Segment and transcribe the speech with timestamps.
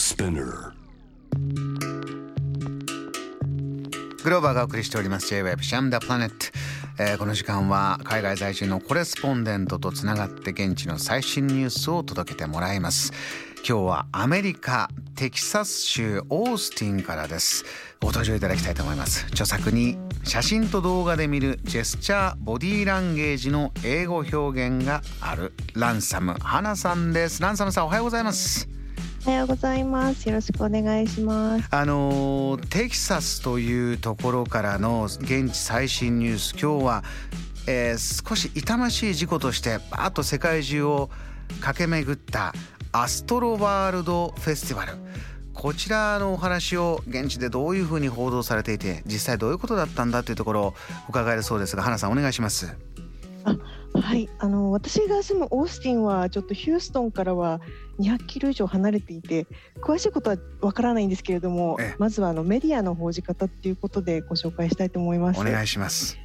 [0.00, 0.72] Spinner.
[4.24, 6.34] グローバーがお送りしております J-Web シャムダプラネット、
[6.98, 13.12] えーこの時間は海外在住のコレスポンデントとつながって現地の最新ニュースを届けてもらいます。
[13.56, 17.66] 今日はアメリカテキサス州オースティンからです。
[18.00, 19.26] ご登場いただきたいと思います。
[19.26, 26.36] 著作に写真と動画で見るジェスチャーボディーランゲージの英語表現があるランサム。
[26.40, 27.42] 花さんです。
[27.42, 28.79] ランサムさんおはようございます。
[29.26, 30.26] おはようございます。
[30.26, 31.68] よろしくお願いします。
[31.70, 37.04] あのテキサスというところからの現地最新ニュース今日は、
[37.66, 41.10] えー少し痛ましい事故としてバーッと世界中を
[41.60, 42.54] 駆け巡った
[42.92, 44.94] アストロワールドフェスティバル
[45.52, 50.74] こちらのお話を現地でどういうふうに報道されていて実際どういうことだったんだというところを
[51.10, 52.74] 伺えるそうですが花さんお願いします。
[53.94, 57.60] はい、あの私が住むオースティンはちょっとヒューストンからは
[57.98, 59.46] 200キロ以上離れていて
[59.82, 65.40] 詳しいことはわからないんですけれどもええ、まずはあのメディアの報じ方っていうことでご紹介したいと思います。
[65.40, 66.18] お願いします。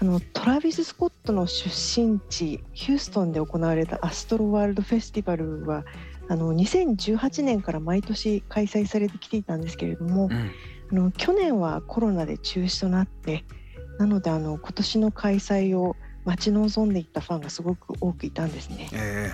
[0.00, 5.84] あのトラビス・スコットの出身地ヒューストンで行われたアストロワールドフェスティバルは
[6.28, 10.50] あの2018年から毎年開催されてきていたんですけれども、うん
[10.90, 13.44] あの去年はコロナで中止となって
[13.98, 18.88] なのであの今年の開催を待ち望んでいたファンがすごく多くいたんですね。
[18.92, 19.32] え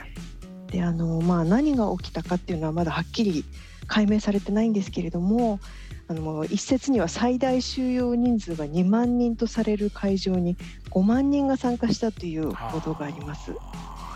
[0.70, 3.44] であの、まあ、何が起きたかっていうのはまだはっきり
[3.86, 5.58] 解明されてないんですけれども
[6.06, 10.56] あの一説には最大収容人数が2万人とされる会場に
[10.90, 13.52] 5万人が参加したという報道があります。
[13.52, 13.56] ー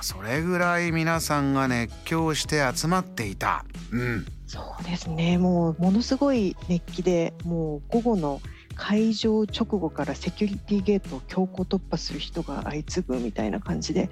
[0.02, 3.64] それぐらい皆さんが熱狂して集まっていた。
[3.90, 8.40] うんそうですねもうものすごい熱気でもう午後の
[8.74, 14.10] 会場直後からセキュリティゲートを強行突破する人が相次ぐみたいな感じで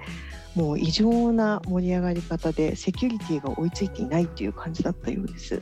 [0.55, 5.61] もう異常な盛り上がり方でセキュリティが追いついていないという感じだったようです。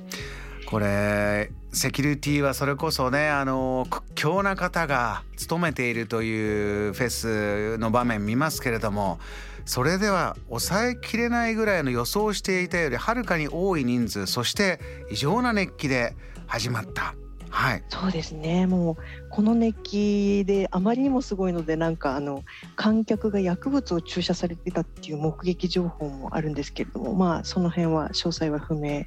[0.65, 9.19] これセキュリティはそれこそねあの屈強な方が務めているというフェスの場面見ますけれども
[9.65, 14.79] それでは抑えきれないぐらいの予想していたよりはるかに多い人数そして
[15.11, 16.15] 異常な熱気で
[16.47, 17.15] 始まった。
[17.51, 18.65] はい、そうですね。
[18.65, 18.95] もう
[19.29, 22.43] この熱気であまりにもすごいのでなんかあの
[22.77, 29.03] 観客が薬物を注射されてたっていう目撃情報もあるんですけれどもまあその辺は詳細は不明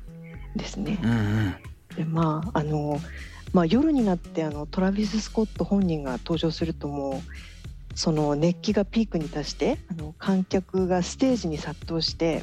[0.54, 1.00] ですね。
[1.02, 1.54] うんうん、
[1.96, 3.00] でまああの、
[3.54, 12.42] まあ、夜になってあのトラビス・スコット本人が登場するともうその熱気がピークに達してあの観客がステージに殺到して、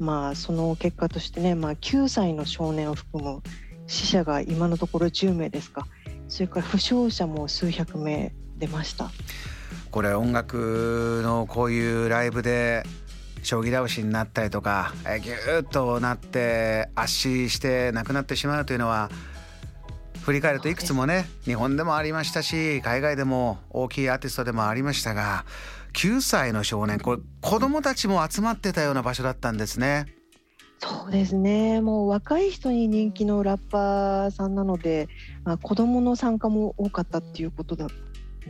[0.00, 3.42] まあ、その結果としてね、まあ、9歳の少年を含む
[3.88, 5.88] 死者が今のところ10名ですか
[6.28, 9.10] それから負傷者も数百名出ました。
[9.90, 12.84] これ音楽のこういうライブで
[13.42, 19.10] 将棋倒しになったりとかえーギューッとなって圧死して亡くなってしまうというのは
[20.22, 25.46] 振り返るといくつもね日本でもありましたし海外でも大きいアーティストでもありましたが
[25.94, 30.17] 9歳の少年これ子供たちも集まってたような場所だったんですね。
[30.78, 35.08] そうですねもう若い人に人気のラッパーさんなので、
[35.44, 37.88] まあ、子どもの参加も多かったっていうことだ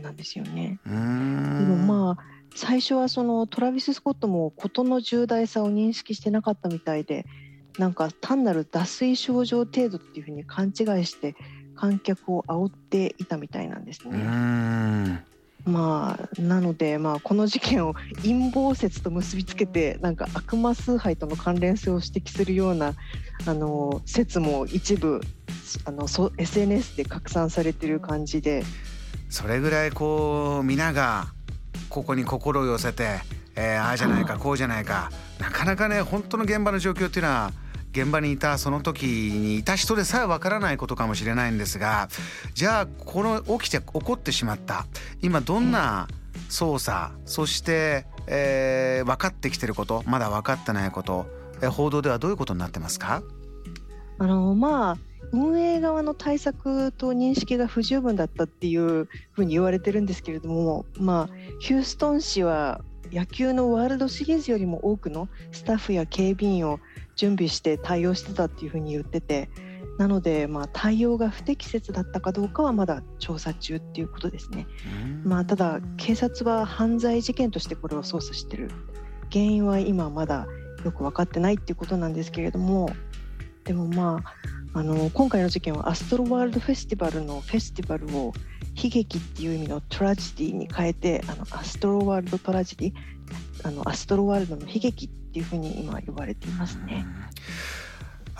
[0.01, 0.79] なんですよね。
[0.85, 2.23] でんもまあ
[2.55, 7.25] 最初はそのトラビス・スコットも事の重大さを認識してなかったみたいで
[7.77, 11.35] なんか単なる脱水症状程度っていうふうに勘違いして
[11.75, 15.25] 観客を煽っていたみたいなんですね。
[15.65, 17.93] まあなのでまあこの事件を
[18.23, 22.93] 陰謀説と結びつけてなんか悪魔崇拝との関連性を指摘するような
[23.45, 25.21] あの説も一部
[25.85, 28.63] あのそ SNS で拡散されてる感じで。
[29.29, 31.27] それぐらいこう皆が
[31.87, 33.19] ここに心を寄せて、
[33.55, 37.51] えーああじゃないかこうじゃないかなかなかね本当の現場の状況っていうのは
[37.91, 42.09] 現場にいたその時にいた人でさえわからないことかもしれないんですが
[42.53, 44.85] じゃあこの起きて起こってしまった
[45.21, 46.07] 今どんな
[46.49, 51.25] 捜査そして、えー分かってきてることまだ分かってないこと、
[51.61, 53.23] え報道ではどういうことになってますか？
[54.17, 54.97] あのまあ
[55.31, 62.81] 運営側の対策と認識が不十分だったっていうふうに言われてるんですけれども、まあ、ヒューストン市は
[63.11, 66.79] 野球のワールドシリーズよりも多くのスタッフや警備員を
[67.19, 69.49] 準備して対応してたっていうふうに言ってて
[69.97, 74.65] なので、まあ、対応が不適切だったかどうかはまだ調査中っていうことですね。
[75.25, 78.71] まあ、ただ警察は犯罪事件としてこれを捜査してる
[79.29, 80.47] 原因は今まだ
[80.85, 82.89] よく分かってないっていうことなんですけれども
[83.65, 84.23] でもま
[84.73, 88.31] ああの今回の事件はアストロワールドフェスティバルのフェスティバルを
[88.81, 92.93] 悲劇っていう意味のトラジディに変えてあのアストロワールドトラジディ
[93.63, 97.05] あのアストロワールドの悲劇っていうふうに今呼ばれていますね。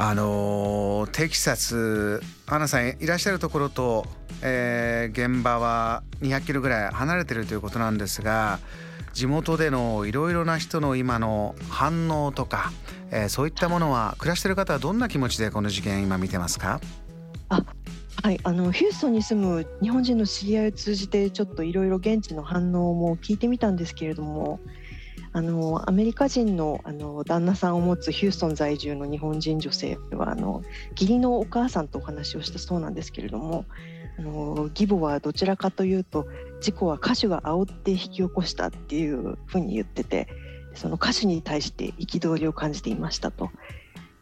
[0.01, 4.05] あのテキサスアナさんいらっしゃるところと、
[4.41, 8.59] えー、現場は200キロぐらい離れてるということなんですが
[9.11, 12.71] 地元でのいろいろな人の今の反応とか、
[13.11, 16.79] えー、そういったものは暮らしてる方はどんな気持ちでこの事件今見てますか？
[17.49, 17.65] あ
[18.23, 24.61] はいあのヒューストンに住む日本人の知り合いを通じてちょっといろいろ現地の反応も聞いてみたんですけれども
[25.31, 33.65] あのアメリカ人のあの旦那さんを持つヒューストン在住の日本人女性はあの義理のお母さんとお話をしたそうなんですけれども
[34.17, 36.27] あの義母はどちらかというと
[36.61, 40.27] 事故は歌手が煽って引き起こしたっていうふうに言ってて
[40.73, 43.49] その歌手に対して憤りを感じていましたと。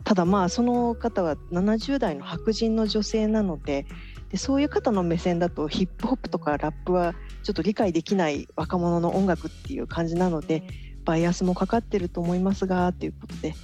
[0.04, 3.86] ただまあその方は70代の白人の女性なので
[4.30, 7.14] でそういう方の目線だとヒップホップとかラップは
[7.44, 10.64] ちょっと理解できない若者の音楽っていう感じなので
[11.08, 13.56] バイアスもかかってると思いますがということで、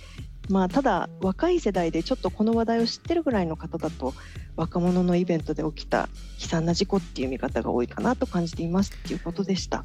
[0.49, 4.13] まあ、ただ若い世代でちょっとこの話題を知ってるぐらいの方だと
[4.55, 6.07] 若者のイベントで起きた
[6.39, 9.83] 悲惨な事故っていう見方が多いかなと感じていますっていうことでした。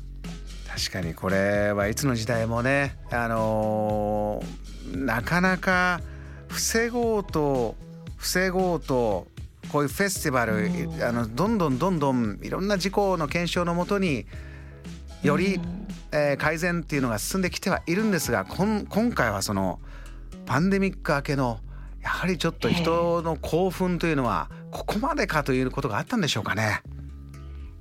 [0.69, 6.01] 確かにこれはいつの時代もね、あのー、なかなか
[6.47, 7.75] 防ごうと
[8.17, 9.27] 防ごうと
[9.73, 10.71] こういうフェスティバル、
[11.05, 14.27] あのどんどんどんどんいろんな事故の検証のもとに
[15.23, 15.61] より
[16.13, 19.81] えー、改善っていうのが進んできてはいるんですが今回はその
[20.47, 21.61] パンデミック明けの
[22.03, 26.83] やはりちょっと人の興奮というのはここまでかということがあったんでしょうかね。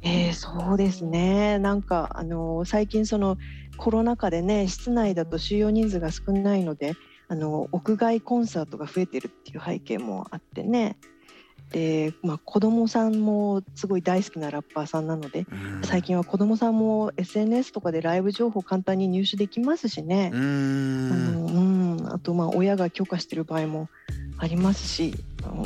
[0.02, 3.38] えー、そうですねなんかあの最近その
[3.78, 6.96] コロナ禍でね室内だと収容人数が少ないので
[7.28, 10.98] あの屋外コンサートが増えてるっていう背景もあってね
[11.72, 23.90] で、まあ、子供さんもすごい大好きなラッパーさんなので、うん、最近は子供さんも SNS とかでライブ情報簡単に入手できますしね、うん、あのうん、あとまあ親が許可してる場合も
[24.38, 25.16] ありますし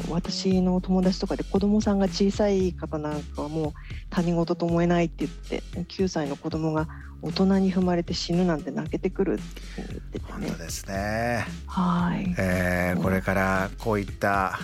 [0.10, 3.74] 私の友達とかで子供さんが小さい方なんかはもう
[4.10, 6.88] 他人事と思えないって言って9歳の子供が
[7.22, 9.44] 大人に踏まれて死ぬなんて泣けてくるって
[9.78, 10.26] 言っててね。
[10.32, 11.46] 本当ですね。
[11.68, 14.60] はい、えー、これからこういった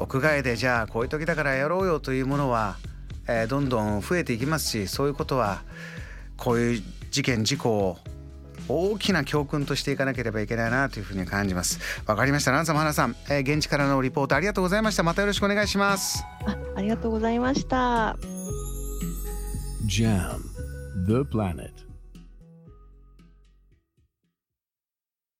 [0.00, 2.76] 屋外でじゃあこういう時だからやろうよというものは、
[3.28, 5.62] えー、どんどん増えていきますしそういうことは
[6.36, 7.98] こういう事件事故を
[8.68, 11.80] 大きな教訓としていかなければいけないなというふうに感じます。
[12.06, 12.52] わかりました。
[12.52, 15.02] ランサム花さん、えー、現地からのリポートありがとうございました。
[15.02, 16.24] またよろしくお願いします。
[16.46, 18.16] あありがとうございました。
[19.86, 20.38] JAM
[21.06, 21.89] The Planet